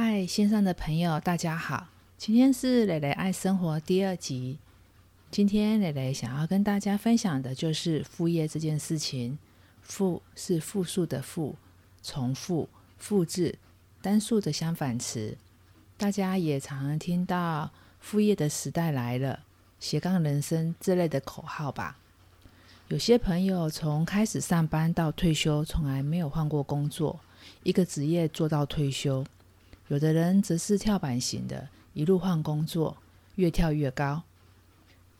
[0.00, 1.88] 嗨，线上的朋友，大家好！
[2.16, 4.60] 今天是蕾蕾爱生活第二集。
[5.28, 9.36] 今天蕾蕾想要跟大家分享的就是副业这件事情。
[9.82, 11.56] 复是复数的复，
[12.00, 13.58] 重复、复制、
[14.00, 15.36] 单数的相反词。
[15.96, 19.40] 大家也常常听到“副业的时代来了”、
[19.80, 21.98] “斜杠人生”之类的口号吧？
[22.86, 27.18] 有些朋友从开始上班到退休，从来没有换过工作，
[27.64, 29.26] 一个职业做到退休。
[29.88, 32.96] 有的人则是跳板型的，一路换工作，
[33.36, 34.22] 越跳越高；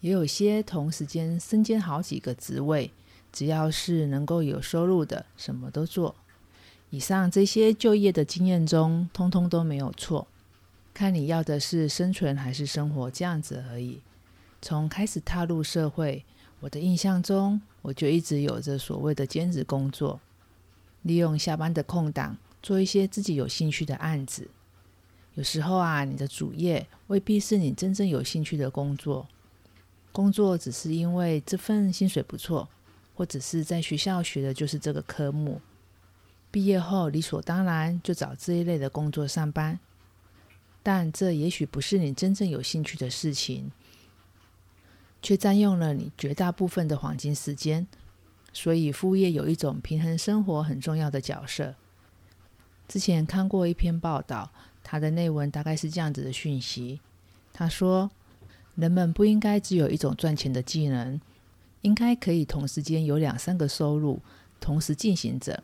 [0.01, 2.91] 也有些同时间身兼好几个职位，
[3.33, 6.15] 只要是能够有收入的，什么都做。
[6.91, 10.29] 以上这些就业的经验中，通通都没有错，
[10.93, 14.01] 看你要的是生存还是生活这样子而已。
[14.61, 16.25] 从开始踏入社会，
[16.61, 20.21] 我的印象中，我就一直有着所谓的兼职工作，
[21.03, 24.49] 利用下班的空档，做一些自己有兴趣的案子。
[25.39, 29.25] 有时候啊，你的主业未必是你真正有兴趣的工作，
[30.11, 32.69] 工作只是因为这份薪水不错，
[33.15, 35.61] 或者是在学校学的就是这个科目，
[36.51, 39.79] 毕业后理所当然就找这一类的工作上班，
[40.83, 43.71] 但这也许不是你真正有兴趣的事情，
[45.23, 47.87] 却占用了你绝大部分的黄金时间，
[48.53, 51.77] 所以副业有一种平衡生活很重要的角色。
[52.89, 54.51] 之前看过一篇报道。
[54.91, 56.99] 他的内文大概是这样子的讯息：
[57.53, 58.11] 他说，
[58.75, 61.21] 人们不应该只有一种赚钱的技能，
[61.83, 64.23] 应该可以同时间有两三个收入
[64.59, 65.63] 同时进行着。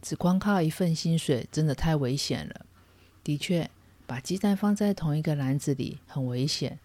[0.00, 2.64] 只光靠一份薪水真的太危险了。
[3.24, 3.68] 的确，
[4.06, 6.78] 把鸡蛋放在同一个篮子里很危险，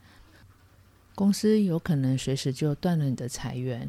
[1.14, 3.88] 公司有可能随时就断了你的财源。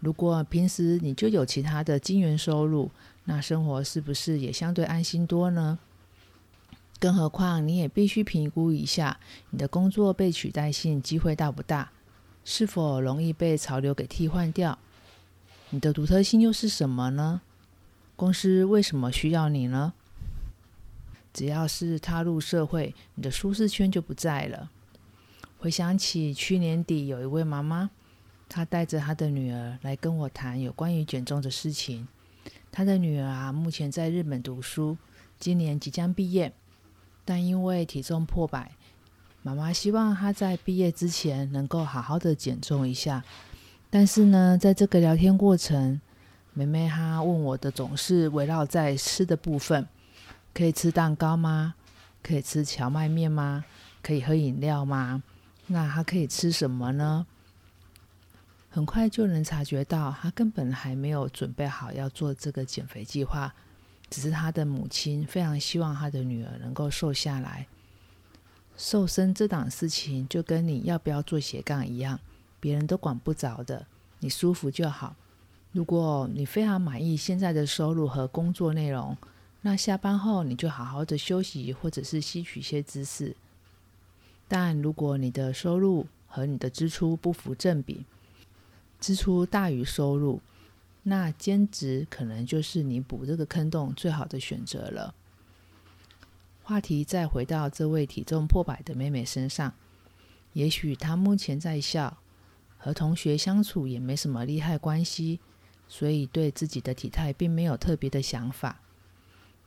[0.00, 2.90] 如果平时你就有其他的金源收入，
[3.24, 5.78] 那生活是不是也相对安心多呢？
[6.98, 9.18] 更何况，你也必须评估一下
[9.50, 11.90] 你的工作被取代性机会大不大，
[12.44, 14.78] 是否容易被潮流给替换掉？
[15.70, 17.42] 你的独特性又是什么呢？
[18.16, 19.92] 公司为什么需要你呢？
[21.32, 24.70] 只要是踏入社会，你的舒适圈就不在了。
[25.58, 27.90] 回想起去年底，有一位妈妈，
[28.48, 32.06] 她带着她的女儿来跟我谈有关于减重的事情。
[32.70, 34.96] 她的女儿啊，目前在日本读书，
[35.40, 36.52] 今年即将毕业。
[37.24, 38.72] 但因为体重破百，
[39.42, 43.24] 妈妈希望她在毕业之前能够好好的减重一下。
[43.90, 46.00] 但是呢，在这个聊天过程，
[46.52, 49.86] 妹妹她问我的总是围绕在吃的部分：
[50.52, 51.74] 可以吃蛋糕吗？
[52.22, 53.64] 可以吃荞麦面吗？
[54.02, 55.22] 可以喝饮料吗？
[55.66, 57.26] 那她可以吃什么呢？
[58.68, 63.54] 很快就能察觉到，她根本还没有准备好要做这个减肥计划。
[64.14, 67.66] 只是他的母亲非常希望他的女儿能够瘦下来。
[68.76, 72.20] 瘦身这档事情就跟你要不要做斜杠一样，
[72.60, 73.84] 别人都管不着的，
[74.20, 75.16] 你舒服就好。
[75.72, 79.16] 如果你非常满意现在的收入和工作内容，
[79.62, 83.34] 那下班后你就好好的休息，或者是吸取一些知识。
[84.46, 88.04] 但如果你的收入和你的支出不符正比，
[89.00, 90.40] 支出大于收入，
[91.06, 95.14] 那兼职可能就是你补这个坑洞最好的选择了。
[96.62, 99.74] 话题再回到这位体重破百的妹妹身上，
[100.54, 102.16] 也许她目前在校，
[102.78, 105.40] 和同学相处也没什么利害关系，
[105.86, 108.80] 所以对自己的体态并没有特别的想法。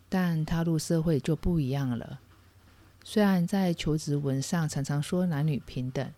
[0.09, 2.19] 但踏入社会就不一样了。
[3.03, 6.11] 虽然在求职文上常常说男女平等，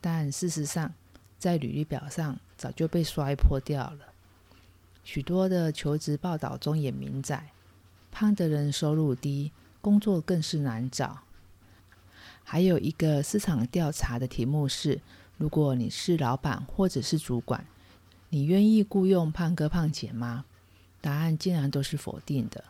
[0.00, 0.92] 但事实上
[1.38, 4.07] 在履历表上早就被摔破掉了。
[5.10, 7.50] 许多的求职报道中也明载，
[8.10, 11.20] 胖的人收入低，工作更是难找。
[12.44, 15.00] 还有一个市场调查的题目是：
[15.38, 17.64] 如果你是老板或者是主管，
[18.28, 20.44] 你愿意雇佣胖哥胖姐吗？
[21.00, 22.62] 答案竟然都是否定的。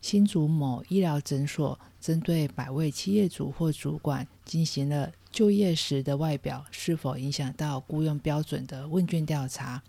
[0.00, 9.80] 新竹某医疗诊所针对百位企业主或主管进行了就业时的外表是否影响到雇佣标准的问卷调查。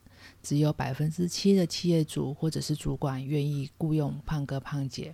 [0.41, 5.13] 只有百分之七的企业主或者是主管愿意雇佣胖哥胖姐，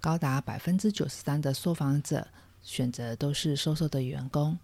[0.00, 2.28] 高达百分之九十三的受访者
[2.62, 4.58] 选择都是瘦瘦的员工。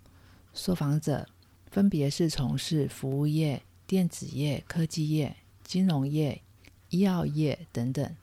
[0.52, 1.26] 受访者
[1.70, 6.42] 分别是从事服务业、电子业、科技业、金融业、
[6.90, 8.16] 医药业等等，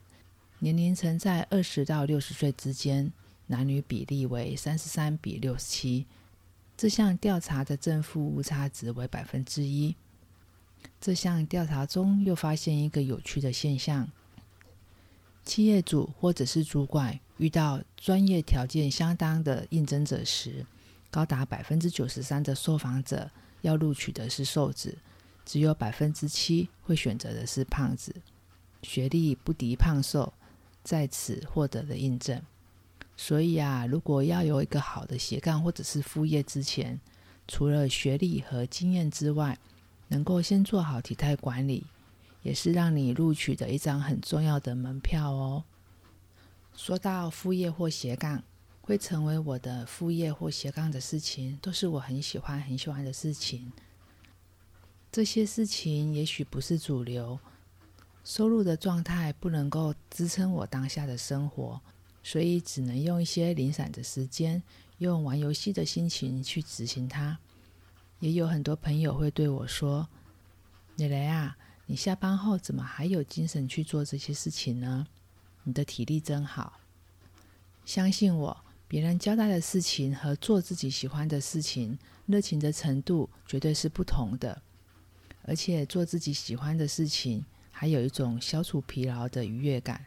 [0.60, 3.12] 年龄层在二十到六十岁之间，
[3.48, 6.06] 男女比例为三十三比六十七。
[6.76, 9.96] 这项调查的正负误差值为百分之一。
[11.00, 14.10] 这项调查中又发现一个有趣的现象：
[15.44, 20.66] 企业主或者是主管遇到专业条件相当的应征者时，
[21.10, 23.30] 高达百分之九十三的受访者
[23.62, 24.98] 要录取的是瘦子，
[25.46, 28.16] 只有百分之七会选择的是胖子。
[28.82, 30.34] 学历不敌胖瘦，
[30.84, 32.42] 在此获得的印证。
[33.16, 37.00] 所以啊，如果要有一个好的斜杠或者是副业之前，
[37.48, 39.58] 除了学历和经验之外，
[40.08, 41.86] 能够先做好体态管理，
[42.42, 45.64] 也是让你录取的一张很重要的门票哦。
[46.76, 48.44] 说到副业或斜杠，
[48.82, 53.72] 会成为我的副业或斜杠的事情，都是我很喜欢很喜欢的事情。
[55.12, 57.40] 这些事情也许不是主流。
[58.24, 61.80] 收入的状态不能够支撑我当下的生活，
[62.22, 64.62] 所以只能用一些零散的时间，
[64.98, 67.40] 用玩游戏的心情去执行它。
[68.20, 70.08] 也有很多朋友会对我说
[70.98, 75.08] ：“蕾蕾啊，你下班后怎么还有精神去做这些事情呢？
[75.64, 76.80] 你的体力真好。”
[77.86, 84.62] 相信我，别人交代的事情和做自己喜欢的事情，热情的程度绝对是不同的。
[85.44, 87.46] 而且做自己喜欢的事情。
[87.80, 90.04] 还有一种消除疲劳的愉悦感。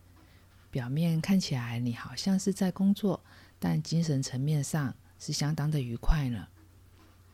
[0.72, 3.22] 表面看起来你好像是在工作，
[3.60, 6.48] 但精神层面上是相当的愉快呢。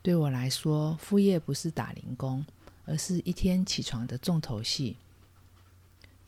[0.06, 2.46] 对我来说，副业不是打零工，
[2.84, 4.96] 而是一天起床的重头戏，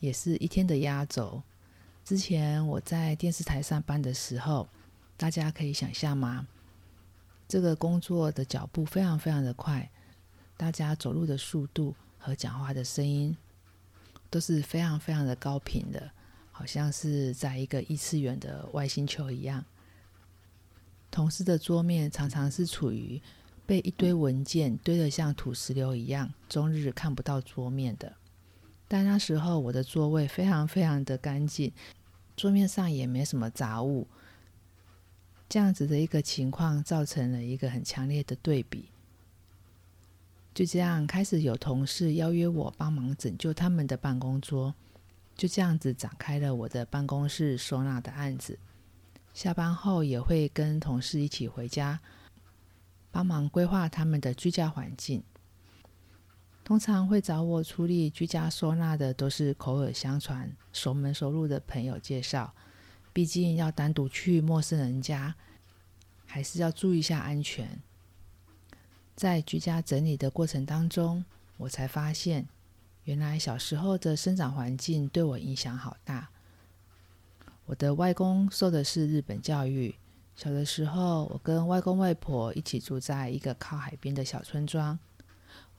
[0.01, 1.41] 也是一天的压轴。
[2.03, 4.67] 之前我在电视台上班的时候，
[5.15, 6.45] 大家可以想象吗？
[7.47, 9.89] 这个工作的脚步非常非常的快，
[10.57, 13.37] 大家走路的速度和讲话的声音。
[14.29, 16.11] 都是非常非常的高频的，
[16.51, 19.63] 好像是在一个异次元的外星球一样。
[21.09, 23.19] 同事的桌面常常是处于
[23.69, 28.11] 被一堆文件堆得像土石流一样，终日看不到桌面的。
[28.87, 31.71] 但那时候我的座位非常非常的干净，
[32.35, 34.07] 桌面上也没什么杂物。
[35.47, 38.89] 这样子的一个情况，造成了一个很强烈的对比。
[40.51, 44.73] 就这样开始有同事邀约我帮忙拯救他们的办公桌，
[45.35, 48.57] 就这样子展开了我的办公室收纳的案子。
[49.31, 51.99] 下班后也会跟同事一起回家，
[53.11, 55.23] 帮忙规划他们的居家环境。
[56.63, 62.53] 通常会找我处理居家收纳的，都是口耳相传、熟门熟路的朋友介绍。
[63.11, 65.35] 毕竟要单独去陌生人家，
[66.27, 67.81] 还是要注意一下安全。
[69.15, 71.25] 在居家整理的过程当中，
[71.57, 72.47] 我才发现，
[73.05, 76.29] 原来小时候的生长环境对我影响好大。
[77.65, 79.95] 我的外公受的是日本教育，
[80.41, 84.97] 小的时候，我跟外公外婆一起住在一个靠海边的小村庄。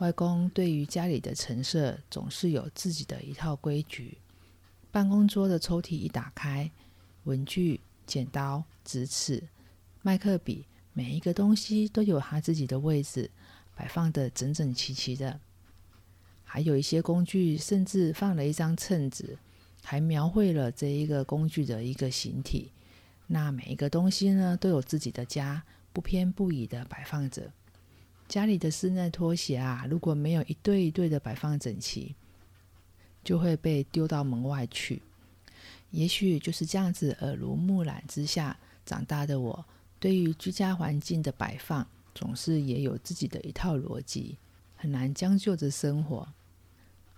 [0.00, 4.18] 外公对于家里的陈设总是有自己的一套规矩。
[4.90, 6.70] 办公桌的抽屉一打开，
[7.24, 9.42] 文具、剪刀、直尺、
[10.02, 10.66] 麦克笔。
[10.92, 13.30] 每一个东西都有它自己的位置，
[13.74, 15.40] 摆放的整整齐齐的。
[16.44, 19.38] 还有一些工具，甚至放了一张秤子，
[19.82, 22.70] 还描绘了这一个工具的一个形体。
[23.32, 25.62] 那每一个东西呢，都有自己的家，
[25.92, 27.52] 不偏不倚的摆放着。
[28.26, 32.16] 家里的室内拖鞋啊，如果没有一对一对的摆放整齐，
[33.22, 35.00] 就会被丢到门外去。
[35.92, 39.64] 也许就是这样子耳濡目染之下长大的我。
[40.00, 44.38] 对于居家环境的摆放，总是也有自己的一套逻辑，
[44.74, 46.26] 很难将就着生活。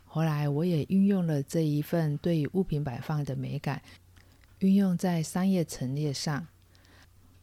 [0.04, 3.80] 后来，我也运用了这一份对于物品摆放的美感，
[4.62, 6.46] 运用在商业陈列上。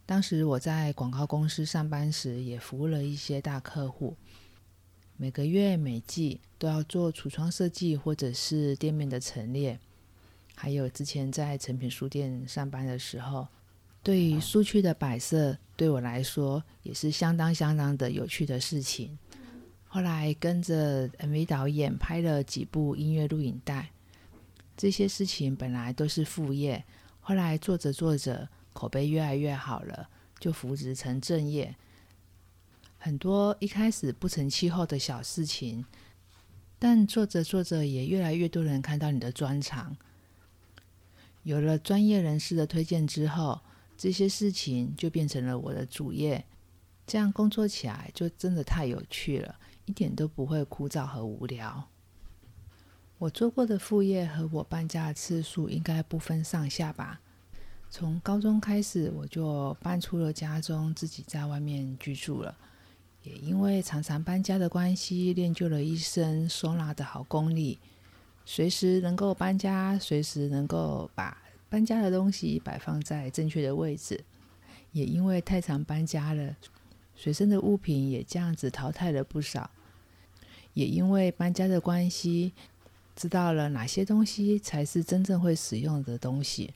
[0.06, 4.16] 当时我在广告公司上班时，也服务了一些大客户，
[5.18, 9.78] 每个月、每季都要做橱窗设计，或者是店面的陈列。
[10.56, 13.48] 还有之前在诚品书店上班的时候。
[14.02, 19.20] 对于书区的摆设，对我来说也是相当相当的有趣的事情。
[19.90, 23.90] 后来跟着 MV 导演拍了几部音乐录影带，
[24.78, 26.82] 这些事情本来都是副业，
[27.30, 30.10] 后来做着做着，口碑越来越好了，
[30.40, 31.76] 就扶植成正业。
[32.98, 35.86] 很多一开始不成气候的小事情，
[36.80, 39.96] 但做着做着，也越来越多人看到你的专长。
[41.44, 43.62] 有了专业人士的推荐之后。
[43.96, 46.46] 这些事情就变成了我的主业，
[47.06, 51.90] 这样工作起来就真的太有趣了，一点都不会枯燥和无聊。
[53.20, 57.20] 我做过的副业和我搬家的次数应该不分上下吧。
[57.90, 62.58] 从高中开始，我就搬出了家中，自己在外面居住了。
[63.24, 67.78] 也因为常常搬家的关系，练就了一身收纳的好功力。
[68.46, 74.24] 随时能够搬家，随时能够把搬家的东西摆放在正确的位置。
[74.94, 76.56] 也因为太常搬家了，
[77.18, 79.70] 随身的物品也这样子淘汰了不少。
[80.74, 82.54] 也因为搬家的关系，
[83.20, 86.74] 知道了哪些东西才是真正会使用的东西。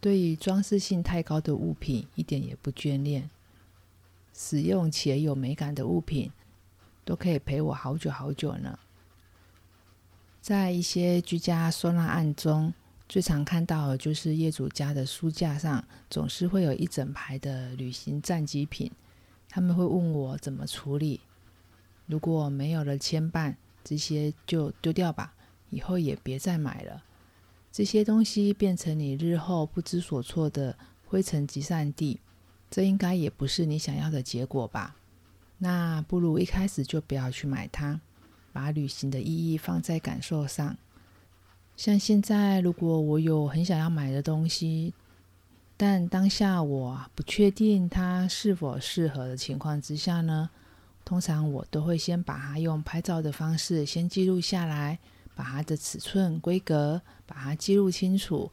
[0.00, 3.30] 对于装饰性太高的物品，一点也不眷恋。
[4.34, 6.32] 使用且有美感的物品，
[7.04, 8.76] 都可以陪我好久好久呢。
[10.42, 12.74] 在一些居家收纳案中，
[13.08, 18.90] 最常看到的就是业主家的书架上总是会有一整排的旅行战机品。
[19.48, 21.20] 他们会问我怎么处理。
[22.06, 25.32] 如果没有了牵绊，这些就丢掉吧，
[25.76, 27.02] 以后也别再买了。
[27.70, 32.18] 这些东西变成你日后不知所措的灰尘集散地。
[32.70, 34.96] 这应该也不是你想要的结果吧？
[35.58, 38.00] 那不如一开始就不要去买它，
[38.52, 40.76] 把旅行的意义放在感受上。
[41.76, 44.94] 像现在，如果我有很想要买的东西，
[45.76, 50.48] 但当下我不确定它是否适合的情况之下呢，
[51.04, 54.98] 通常我都会先把它用拍照的方式先记录下来，
[55.36, 58.50] 把它的尺寸、规格把它记录清楚。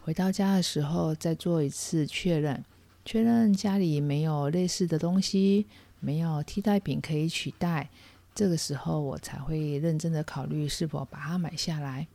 [0.00, 2.64] 回到家的时候再做一次确认。
[3.04, 5.66] 确认家里没有类似的东西，
[5.98, 7.88] 没有替代品可以取代，
[8.34, 12.06] 这个时候我才会认真的考虑是否把它买下来。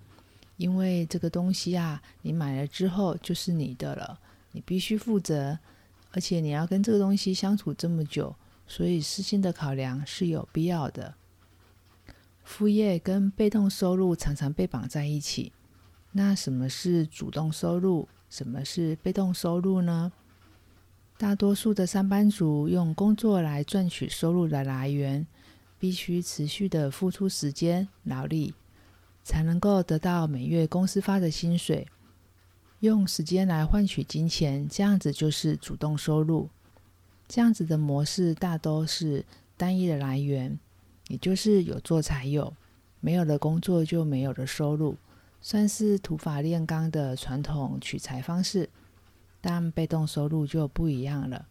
[0.58, 4.20] 因为这个东西啊，你买了之后就是你的了，
[4.52, 5.58] 你必须负责，
[6.12, 8.36] 而且你要跟这个东西相处这么久，
[8.68, 11.16] 所以私心的考量是有必要的。
[12.54, 15.52] 副业跟被动收入常常被绑在一起，
[16.12, 18.08] 那什么是主动收入？
[18.30, 20.12] 什么是被动收入呢？
[21.18, 25.26] 大多数的上班族用工作来赚取收入的来源，
[25.80, 28.54] 必须持续的付出时间、劳力，
[29.24, 31.88] 才能够得到每月公司发的薪水。
[32.82, 36.48] 用时间来换取金钱，这样子就是主动收入。
[37.28, 39.26] 这样子的模式大都是
[39.58, 40.60] 单一的来源，
[41.14, 42.52] 也就是有做才有，
[43.00, 44.98] 没有了工作就没有了收入，
[45.42, 48.68] 算是土法炼钢的传统取财方式。
[49.40, 51.46] 但被动收入就不一样了，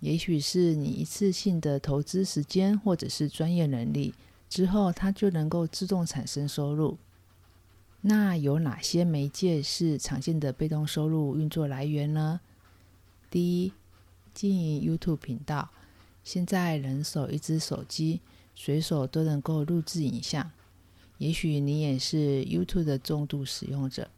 [0.00, 4.14] 也许是你一次性的投资时间或者是专业能力
[4.48, 6.98] 之后，它就能够自动产生收入。
[8.00, 12.40] 那有哪些媒介是常见的被动收入运作来源呢？
[13.30, 13.72] 第一，
[14.34, 15.70] 经营 YouTube 频道，
[16.24, 18.20] 现在人手一只手机，
[18.64, 20.48] 随手都能够录制影像。
[21.18, 24.08] 也许你也是 YouTube 的重度使用者，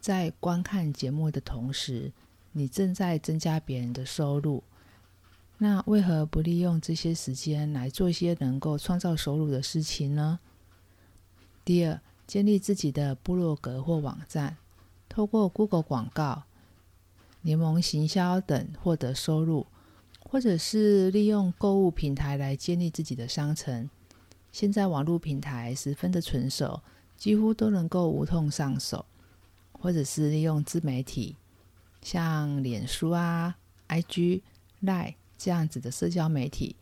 [0.00, 2.12] 在观看节目的同时。
[2.52, 4.62] 你正在增加别人的收入，
[5.58, 10.40] 那为何不利用这些时间来做一些能够创造收入的事情呢？
[11.64, 14.56] 第二，建立自己的部落格或网站，
[15.08, 16.42] 透过 Google 广告、
[17.42, 19.66] 联盟行销等获得收入，
[20.30, 23.90] 或者是利用购物平台来建立自己的商城。
[24.52, 26.80] 现在网络平台十分的纯熟，
[27.16, 29.04] 几乎都能够无痛上手，
[29.72, 31.34] 或者是利用自媒体。
[32.00, 33.56] 像脸书啊、
[33.88, 34.42] IG、
[34.82, 36.76] Line 这样子的社交媒体，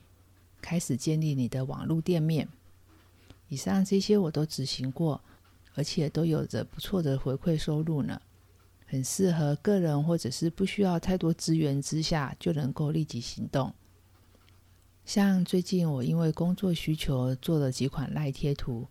[0.60, 2.46] 开始建立你的网络店面。
[3.48, 5.22] 以上这些我都执行过，
[5.74, 8.20] 而且都有着不错的回馈收入呢。
[8.90, 13.72] 很适合个人或者是不需要太多资源之下就能够立即行动。
[15.04, 18.88] 像最近我因为工作需求做了几款赖贴图，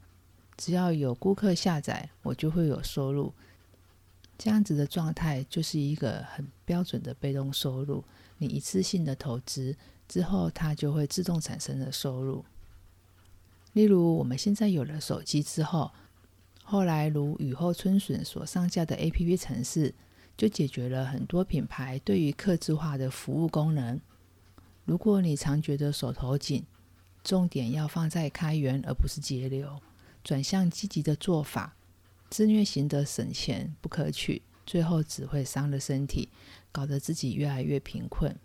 [0.55, 3.33] 只要有顾客下载，我就会有收入。
[4.37, 8.03] 这样子的状态就是一个很标准的被动收入。
[8.37, 9.75] 你一次性的投资
[10.07, 12.45] 之后，它就会自动产生的收入。
[13.73, 15.91] 例如，我们现在有了手机之后，
[16.69, 19.95] 后来如雨后春笋所上架的 A P P 程式，
[20.35, 24.01] 就解决了很多品牌对于客制化的服务功能。
[24.83, 26.65] 如果你常觉得手头紧，
[27.23, 29.79] 重点要放在开源而不是节流，
[30.25, 31.73] 转向积极的做法。
[32.29, 36.27] 自虐型的省钱不可取，最后只会伤了身体，
[36.73, 38.37] 搞得自己越来越贫困。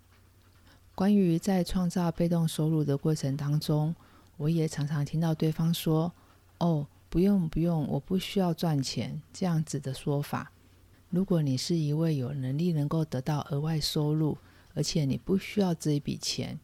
[0.95, 3.93] 关于在创造被动收入的过程当中，
[4.37, 6.13] 我也常常听到对方说
[6.59, 10.51] ：“哦，不用不用，我不需要赚钱。”这样子的说法。
[11.11, 14.35] 如果你是一位有能力能够得到额外收入，
[14.73, 16.59] 而且你不需要这一笔钱，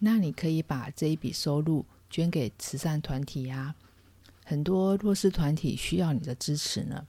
[0.00, 3.76] 那你可以把这一笔收入捐给慈善团体呀。
[4.44, 7.06] 很多弱势团体需要你的支持呢，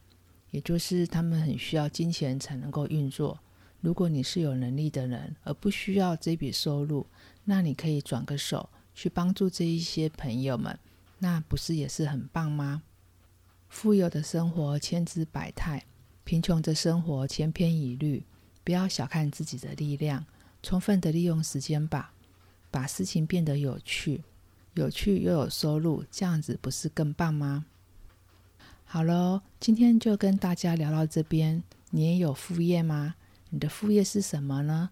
[0.52, 3.40] 也就是他们很需要金钱才能够运作。
[3.80, 7.08] 如果你是有能力的人，而不需要这笔收入，
[7.44, 10.78] 那你可以转个手去帮助这一些朋友们，
[11.24, 12.82] 那不是也是很棒吗？
[13.70, 15.86] 富有的生活千姿百态，
[16.24, 18.24] 贫穷的生活千篇一律。
[18.64, 20.26] 不要小看自己的力量，
[20.64, 22.12] 充分的利用时间吧，
[22.72, 24.24] 把事情变得有趣，
[24.74, 27.66] 有趣又有收入，这样子不是更棒吗？
[28.84, 31.64] 好喽，今天就跟大家聊到这边。
[31.92, 33.14] 你也有副业吗？
[33.52, 34.90] 你的副业是什么呢？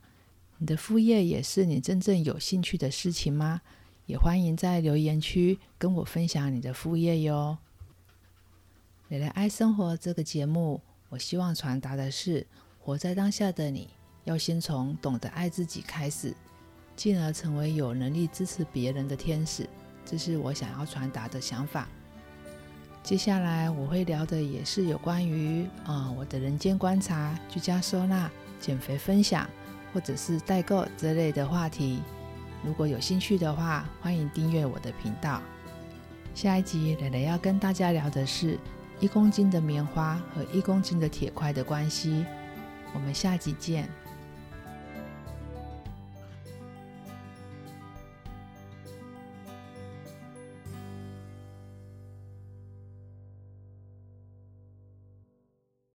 [0.59, 3.61] 你的副业也是你真正有兴趣的事情吗？
[4.09, 7.55] 也欢迎在留言区跟我分享你的副业哟。
[9.09, 12.45] 蕾蕾爱生活这个节目，我希望传达的是。
[12.79, 13.87] 活在当下的你，
[14.23, 16.33] 要先从懂得爱自己开始，
[16.95, 19.69] 进而成为有能力支持别人的天使。
[20.03, 21.87] 这是我想要传达的想法。
[23.03, 29.47] 接下来我会聊的也是有关于啊我的人间观察、居家收纳、减肥分享，
[29.93, 32.01] 或者是代购之类的话题。
[32.63, 35.41] 如果有兴趣的话，欢迎订阅我的频道。
[36.35, 38.57] 下一集蕾蕾要跟大家聊的是
[38.99, 42.25] 一公斤的棉花和一公斤的铁块的关系。
[42.93, 43.89] 我们下集见。